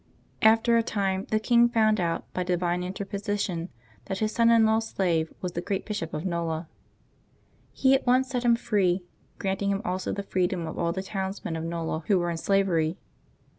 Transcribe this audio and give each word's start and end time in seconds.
After 0.41 0.77
a 0.77 0.81
time 0.81 1.27
the 1.29 1.39
king 1.39 1.69
found 1.69 1.99
out, 1.99 2.25
by 2.33 2.41
divine 2.41 2.83
interposition, 2.83 3.69
that 4.05 4.17
his 4.17 4.31
son 4.31 4.49
in 4.49 4.65
law's 4.65 4.87
slave 4.87 5.31
was 5.41 5.51
the 5.51 5.61
great 5.61 5.85
Bishop 5.85 6.11
of 6.15 6.23
ISTola. 6.23 6.65
He 7.71 7.93
at 7.93 8.07
once 8.07 8.27
set 8.29 8.43
him 8.43 8.55
free, 8.55 9.03
granting 9.37 9.69
him 9.69 9.83
also 9.85 10.11
the 10.11 10.23
freedom 10.23 10.65
of 10.65 10.79
all 10.79 10.91
the 10.91 11.03
towns 11.03 11.45
men 11.45 11.55
of 11.55 11.69
Kola 11.69 11.99
who 12.07 12.17
were 12.17 12.31
in 12.31 12.37
slavery. 12.37 12.97